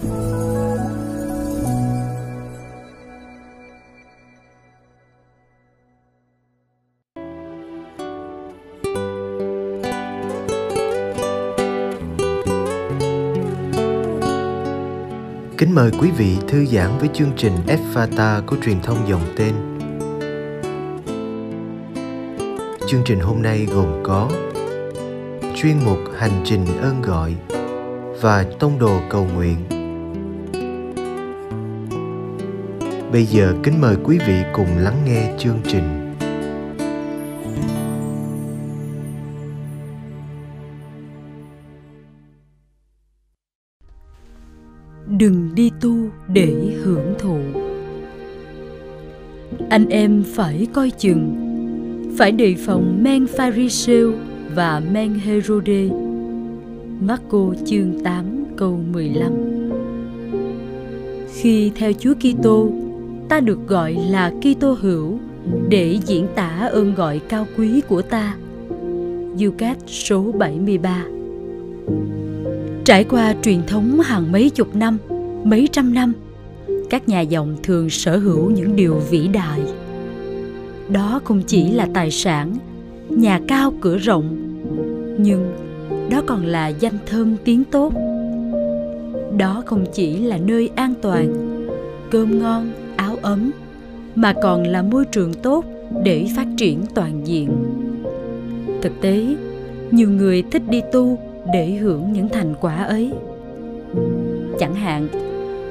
[0.00, 0.08] Kính
[15.74, 17.52] mời quý vị thư giãn với chương trình
[17.94, 19.54] Fata của truyền thông dòng tên.
[22.86, 24.30] Chương trình hôm nay gồm có
[25.56, 27.34] chuyên mục Hành trình ơn gọi
[28.20, 29.79] và tông đồ cầu nguyện.
[33.12, 36.10] Bây giờ kính mời quý vị cùng lắng nghe chương trình.
[45.18, 45.96] đừng đi tu
[46.32, 46.52] để
[46.82, 47.38] hưởng thụ.
[49.70, 51.36] Anh em phải coi chừng
[52.18, 54.12] phải đề phòng men pharisêu
[54.54, 55.88] và men herode.
[57.00, 58.24] Marco chương 8
[58.56, 59.32] câu 15
[61.34, 62.70] Khi theo Chúa Kitô,
[63.30, 65.18] ta được gọi là Kitô hữu
[65.68, 68.36] để diễn tả ơn gọi cao quý của ta.
[69.36, 71.04] Ducat số 73
[72.84, 74.98] Trải qua truyền thống hàng mấy chục năm,
[75.44, 76.12] mấy trăm năm,
[76.90, 79.60] các nhà dòng thường sở hữu những điều vĩ đại.
[80.88, 82.56] Đó không chỉ là tài sản,
[83.08, 84.36] nhà cao cửa rộng,
[85.18, 85.52] nhưng
[86.10, 87.92] đó còn là danh thơm tiếng tốt.
[89.38, 91.32] Đó không chỉ là nơi an toàn,
[92.10, 92.70] cơm ngon,
[93.22, 93.50] ấm,
[94.14, 95.64] mà còn là môi trường tốt
[96.04, 97.48] để phát triển toàn diện.
[98.82, 99.26] Thực tế,
[99.90, 101.18] nhiều người thích đi tu
[101.52, 103.10] để hưởng những thành quả ấy.
[104.58, 105.08] Chẳng hạn,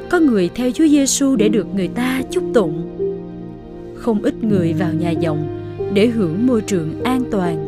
[0.10, 2.82] có người theo Chúa Giêsu để được người ta chúc tụng.
[3.96, 5.48] Không ít người vào nhà dòng
[5.94, 7.66] để hưởng môi trường an toàn.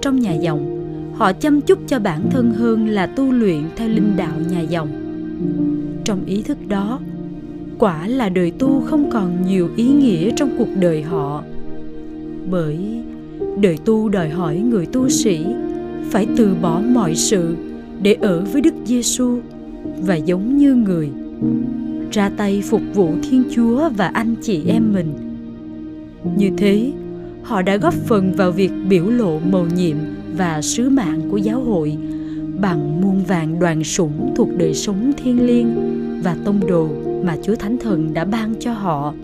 [0.00, 0.78] Trong nhà dòng,
[1.14, 4.88] họ chăm chút cho bản thân hơn là tu luyện theo linh đạo nhà dòng.
[6.04, 7.00] Trong ý thức đó,
[7.78, 11.42] quả là đời tu không còn nhiều ý nghĩa trong cuộc đời họ.
[12.50, 12.78] Bởi
[13.60, 15.46] đời tu đòi hỏi người tu sĩ
[16.10, 17.56] phải từ bỏ mọi sự
[18.02, 19.38] để ở với Đức Giêsu
[19.98, 21.10] và giống như người
[22.12, 25.12] ra tay phục vụ Thiên Chúa và anh chị em mình.
[26.36, 26.92] Như thế,
[27.42, 29.96] họ đã góp phần vào việc biểu lộ mầu nhiệm
[30.36, 31.96] và sứ mạng của giáo hội
[32.62, 35.74] bằng muôn vàng đoàn sủng thuộc đời sống thiên liêng
[36.22, 36.88] và tông đồ
[37.24, 39.14] mà Chúa Thánh Thần đã ban cho họ.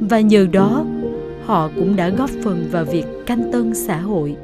[0.00, 0.86] Và nhờ đó,
[1.44, 4.36] họ cũng đã góp phần vào việc canh tân xã hội.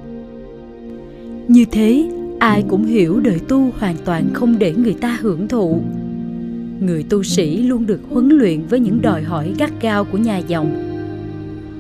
[1.48, 2.08] Như thế
[2.38, 5.80] ai cũng hiểu đời tu hoàn toàn không để người ta hưởng thụ.
[6.80, 10.38] Người tu sĩ luôn được huấn luyện với những đòi hỏi gắt gao của nhà
[10.38, 10.74] dòng.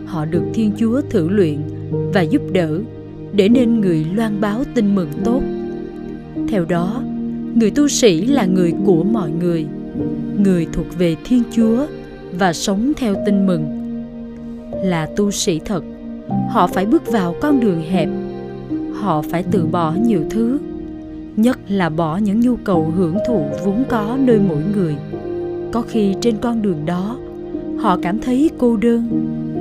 [0.06, 1.58] Họ được thiên chúa thử luyện
[2.14, 2.80] và giúp đỡ
[3.32, 5.42] để nên người loan báo tin mừng tốt
[6.48, 7.02] theo đó,
[7.54, 9.66] người tu sĩ là người của mọi người
[10.38, 11.86] người thuộc về thiên chúa
[12.38, 13.64] và sống theo tin mừng.
[14.84, 15.84] Là tu sĩ thật,
[16.50, 18.08] họ phải bước vào con đường hẹp,
[18.92, 20.58] họ phải từ bỏ nhiều thứ,
[21.36, 24.96] nhất là bỏ những nhu cầu hưởng thụ vốn có nơi mỗi người.
[25.72, 27.18] Có khi trên con đường đó,
[27.78, 29.08] họ cảm thấy cô đơn,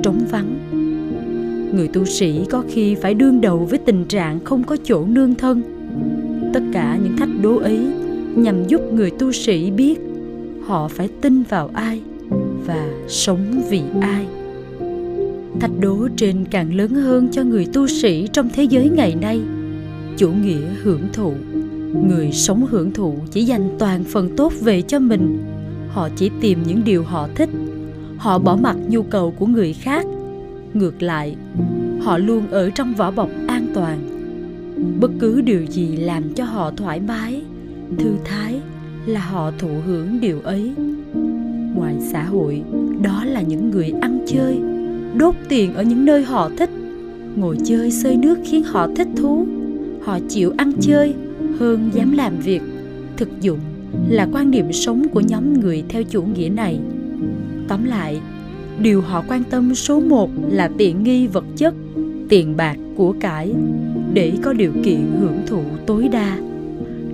[0.02, 0.58] trống vắng.
[1.74, 5.34] Người tu sĩ có khi phải đương đầu với tình trạng không có chỗ nương
[5.34, 5.62] thân
[6.52, 7.86] tất cả những thách đố ấy
[8.36, 10.00] nhằm giúp người tu sĩ biết
[10.66, 12.00] họ phải tin vào ai
[12.66, 14.26] và sống vì ai.
[15.60, 19.40] Thách đố trên càng lớn hơn cho người tu sĩ trong thế giới ngày nay.
[20.16, 21.32] Chủ nghĩa hưởng thụ.
[22.08, 25.38] Người sống hưởng thụ chỉ dành toàn phần tốt về cho mình.
[25.88, 27.48] Họ chỉ tìm những điều họ thích.
[28.16, 30.06] Họ bỏ mặc nhu cầu của người khác.
[30.74, 31.36] Ngược lại,
[32.00, 33.98] họ luôn ở trong vỏ bọc an toàn
[35.00, 37.42] bất cứ điều gì làm cho họ thoải mái,
[37.98, 38.60] thư thái
[39.06, 40.72] là họ thụ hưởng điều ấy.
[41.74, 42.62] Ngoài xã hội,
[43.02, 44.58] đó là những người ăn chơi,
[45.16, 46.70] đốt tiền ở những nơi họ thích.
[47.36, 49.46] Ngồi chơi xơi nước khiến họ thích thú.
[50.02, 51.14] Họ chịu ăn chơi
[51.58, 52.62] hơn dám làm việc.
[53.16, 53.58] Thực dụng
[54.08, 56.80] là quan điểm sống của nhóm người theo chủ nghĩa này.
[57.68, 58.20] Tóm lại,
[58.80, 61.74] điều họ quan tâm số một là tiện nghi vật chất,
[62.28, 63.54] tiền bạc của cải
[64.14, 66.38] để có điều kiện hưởng thụ tối đa.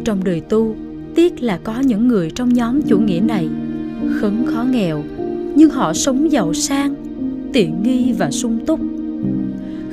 [0.05, 0.77] Trong đời tu,
[1.15, 3.49] tiếc là có những người trong nhóm chủ nghĩa này,
[4.21, 5.05] khấn khó nghèo,
[5.55, 6.95] nhưng họ sống giàu sang,
[7.53, 8.81] tiện nghi và sung túc.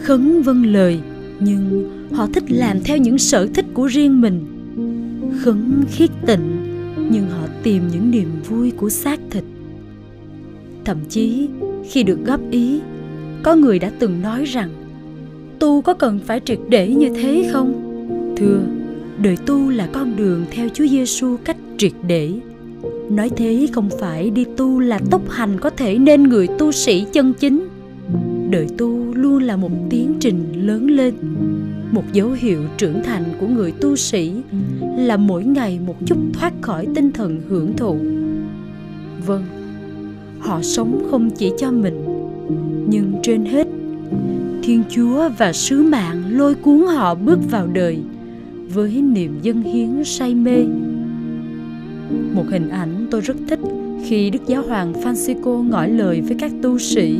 [0.02, 1.00] Khấn vâng lời,
[1.40, 4.46] nhưng họ thích làm theo những sở thích của riêng mình.
[5.40, 6.58] Khấn khiết tịnh,
[7.12, 9.44] nhưng họ tìm những niềm vui của xác thịt.
[10.86, 11.50] Thậm chí,
[11.90, 12.80] khi được góp ý,
[13.44, 14.70] có người đã từng nói rằng
[15.60, 17.82] tu có cần phải triệt để như thế không?
[18.38, 18.60] Thưa,
[19.22, 22.34] đời tu là con đường theo chúa giêsu cách triệt để.
[23.10, 27.06] Nói thế không phải đi tu là tốc hành có thể nên người tu sĩ
[27.14, 27.68] chân chính.
[28.50, 31.14] Đời tu luôn là một tiến trình lớn lên.
[31.92, 34.32] Một dấu hiệu trưởng thành của người tu sĩ
[34.98, 37.98] là mỗi ngày một chút thoát khỏi tinh thần hưởng thụ.
[39.26, 39.44] Vâng
[40.46, 42.06] họ sống không chỉ cho mình,
[42.90, 43.68] nhưng trên hết
[44.66, 48.00] thiên chúa và sứ mạng lôi cuốn họ bước vào đời
[48.74, 50.66] với niềm dân hiến say mê.
[52.34, 53.60] Một hình ảnh tôi rất thích
[54.06, 57.20] khi đức giáo hoàng francisco ngỏ lời với các tu sĩ.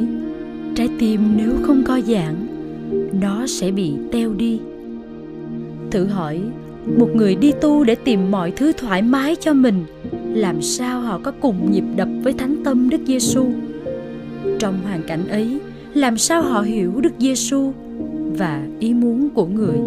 [0.76, 2.36] Trái tim nếu không co giãn,
[3.22, 4.60] nó sẽ bị teo đi.
[5.92, 6.42] Thử hỏi,
[6.98, 9.84] một người đi tu để tìm mọi thứ thoải mái cho mình,
[10.34, 13.46] làm sao họ có cùng nhịp đập với thánh tâm đức giêsu
[14.60, 15.60] trong hoàn cảnh ấy
[15.96, 17.72] làm sao họ hiểu được giêsu
[18.38, 19.78] và ý muốn của người?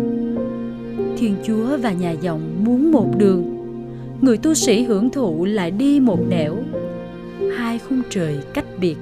[1.19, 3.45] Thiên chúa và nhà dòng muốn một đường.
[4.21, 6.57] Người tu sĩ hưởng thụ lại đi một nẻo.
[7.57, 8.97] Hai khung trời cách biệt.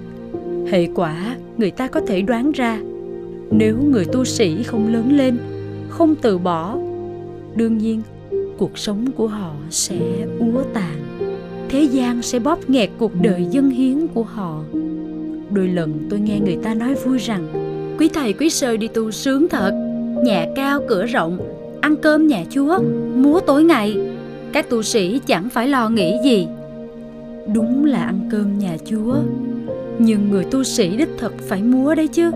[0.70, 2.80] Hệ quả người ta có thể đoán ra.
[3.50, 5.36] Nếu người tu sĩ không lớn lên,
[5.88, 6.78] không từ bỏ,
[7.54, 8.02] đương nhiên
[8.58, 10.96] cuộc sống của họ sẽ úa tàn.
[11.68, 14.62] Thế gian sẽ bóp nghẹt cuộc đời dân hiến của họ
[15.50, 17.46] đôi lần tôi nghe người ta nói vui rằng,
[17.98, 19.72] quý thầy, quý sơ đi tu sướng thật.
[20.24, 21.38] Nhà cao, cửa rộng,
[21.80, 22.78] ăn cơm nhà chúa,
[23.14, 23.96] múa tối ngày.
[24.52, 26.48] Các tu sĩ chẳng phải lo nghĩ gì.
[27.54, 29.16] Đúng là ăn cơm nhà chúa,
[29.98, 32.30] nhưng người tu sĩ đích thực phải múa đấy chứ.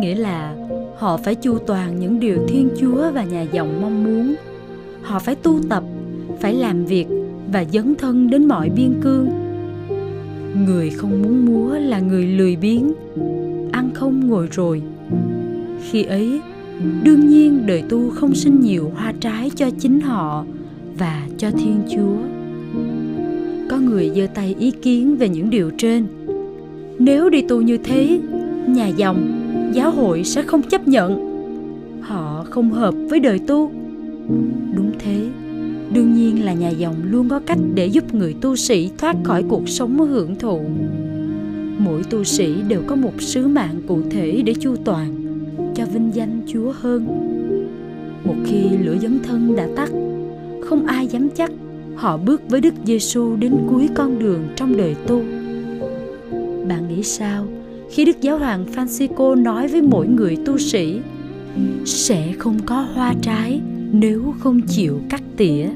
[0.00, 0.54] Nghĩa là
[0.96, 4.34] họ phải chu toàn những điều thiên chúa và nhà dòng mong muốn.
[5.02, 5.82] Họ phải tu tập,
[6.40, 7.06] phải làm việc
[7.52, 9.41] và dấn thân đến mọi biên cương
[10.56, 12.92] người không muốn múa là người lười biếng.
[13.72, 14.82] Ăn không ngồi rồi.
[15.90, 16.40] Khi ấy,
[17.04, 20.44] đương nhiên đời tu không sinh nhiều hoa trái cho chính họ
[20.98, 22.16] và cho thiên chúa.
[23.70, 26.06] Có người giơ tay ý kiến về những điều trên.
[26.98, 28.20] Nếu đi tu như thế,
[28.66, 31.32] nhà dòng, giáo hội sẽ không chấp nhận.
[32.00, 33.70] Họ không hợp với đời tu.
[34.76, 35.26] Đúng thế
[35.94, 39.44] đương nhiên là nhà dòng luôn có cách để giúp người tu sĩ thoát khỏi
[39.48, 40.60] cuộc sống hưởng thụ.
[41.78, 45.14] Mỗi tu sĩ đều có một sứ mạng cụ thể để chu toàn,
[45.74, 47.06] cho vinh danh chúa hơn.
[48.24, 49.90] Một khi lửa dấn thân đã tắt,
[50.60, 51.50] không ai dám chắc
[51.94, 55.22] họ bước với đức giêsu đến cuối con đường trong đời tu.
[56.68, 57.46] Bạn nghĩ sao
[57.90, 60.98] khi đức giáo hoàng francisco nói với mỗi người tu sĩ,
[61.84, 63.60] sẽ không có hoa trái
[63.92, 65.66] nếu không chịu cắt tỉa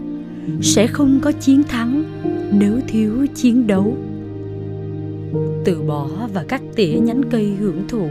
[0.63, 2.05] sẽ không có chiến thắng
[2.53, 3.97] nếu thiếu chiến đấu.
[5.65, 8.09] Từ bỏ và cắt tỉa nhánh cây hưởng thụ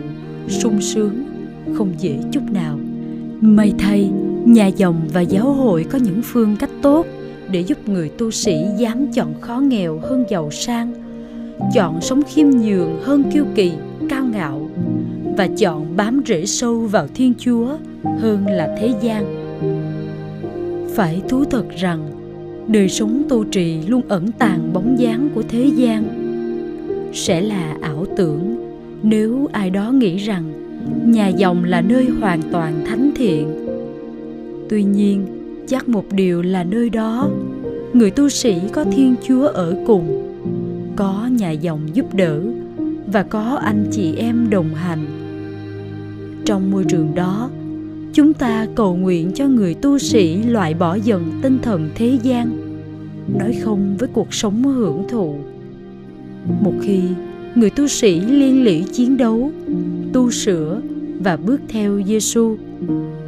[0.47, 1.23] sung sướng
[1.73, 2.79] không dễ chút nào.
[3.41, 4.11] May thay,
[4.45, 7.05] nhà dòng và giáo hội có những phương cách tốt
[7.51, 10.93] để giúp người tu sĩ dám chọn khó nghèo hơn giàu sang,
[11.73, 13.71] chọn sống khiêm nhường hơn kiêu kỳ,
[14.09, 14.69] cao ngạo
[15.37, 17.77] và chọn bám rễ sâu vào thiên chúa
[18.19, 19.25] hơn là thế gian.
[20.95, 22.24] Phải thú thật rằng
[22.67, 26.03] đời sống tu trì luôn ẩn tàng bóng dáng của thế gian.
[27.13, 28.57] Sẽ là ảo tưởng,
[29.03, 30.43] nếu ai đó nghĩ rằng
[31.05, 33.47] nhà dòng là nơi hoàn toàn thánh thiện.
[34.69, 35.25] Tuy nhiên,
[35.67, 37.29] chắc một điều là nơi đó,
[37.93, 40.21] người tu sĩ có thiên chúa ở cùng,
[40.95, 42.41] có nhà dòng giúp đỡ
[43.07, 45.05] và có anh chị em đồng hành.
[46.45, 47.49] Trong môi trường đó
[48.15, 52.57] chúng ta cầu nguyện cho người tu sĩ loại bỏ dần tinh thần thế gian
[53.39, 55.35] nói không với cuộc sống hưởng thụ
[56.61, 56.99] một khi
[57.55, 59.51] người tu sĩ liên lỉ chiến đấu
[60.13, 60.81] tu sửa
[61.19, 62.57] và bước theo Giêsu,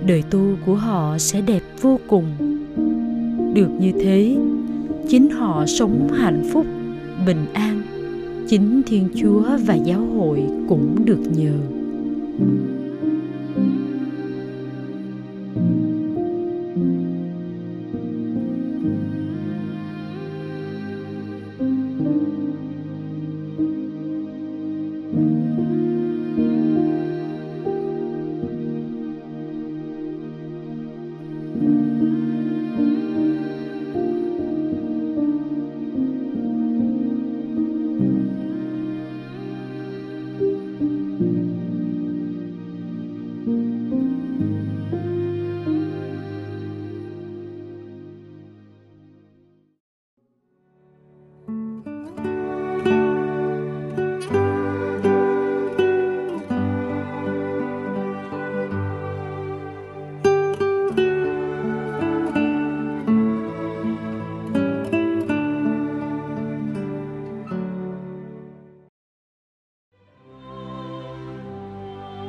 [0.05, 2.25] đời tu của họ sẽ đẹp vô cùng.
[3.53, 4.37] Được như thế,
[5.09, 6.65] chính họ sống hạnh phúc,
[7.25, 7.81] bình an.
[8.47, 11.53] Chính Thiên Chúa và giáo hội cũng được nhờ.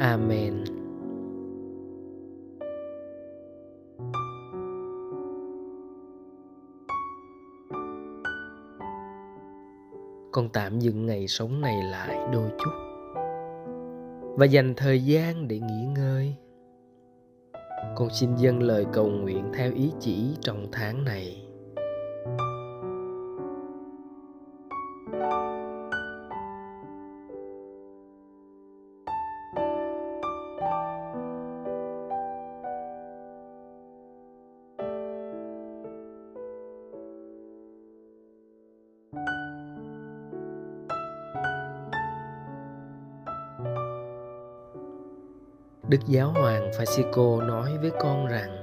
[0.00, 0.64] amen.
[10.32, 12.70] Con tạm dừng ngày sống này lại đôi chút
[14.36, 16.34] và dành thời gian để nghỉ ngơi.
[17.96, 21.49] Con xin dâng lời cầu nguyện theo ý chỉ trong tháng này.
[45.90, 48.56] Đức Giáo Hoàng Francisco nói với con rằng,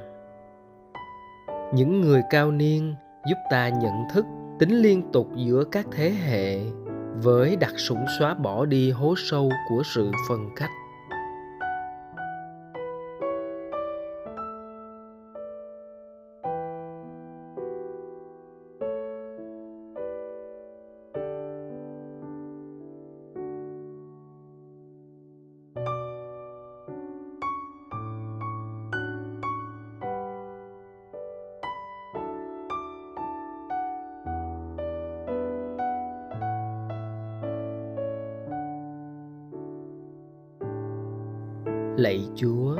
[1.73, 2.95] những người cao niên
[3.29, 4.25] giúp ta nhận thức
[4.59, 6.59] tính liên tục giữa các thế hệ
[7.21, 10.69] với đặc sủng xóa bỏ đi hố sâu của sự phân cách.
[42.07, 42.75] Lạy chúa.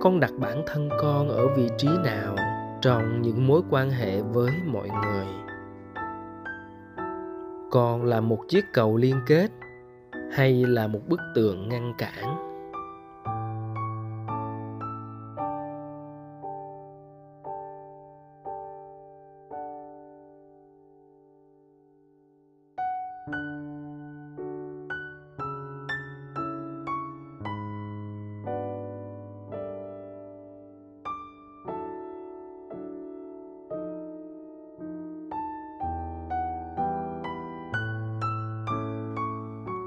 [0.00, 2.36] Con đặt bản thân con ở vị trí nào
[2.80, 5.26] trong những mối quan hệ với mọi người?
[7.70, 9.48] Con là một chiếc cầu liên kết
[10.32, 12.47] hay là một bức tường ngăn cản?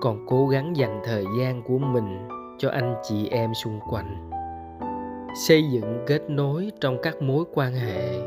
[0.02, 2.28] Còn cố gắng dành thời gian của mình
[2.58, 4.30] cho anh chị em xung quanh.
[5.48, 8.22] Xây dựng kết nối trong các mối quan hệ,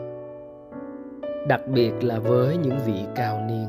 [1.48, 3.66] đặc biệt là với những vị cao niên,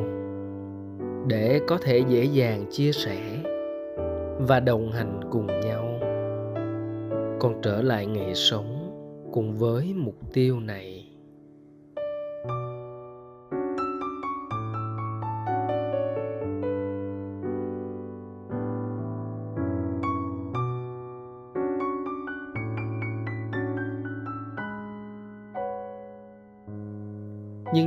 [1.28, 3.18] để có thể dễ dàng chia sẻ
[4.40, 5.84] và đồng hành cùng nhau.
[7.40, 8.92] Con trở lại nghề sống
[9.34, 11.15] cùng với mục tiêu này.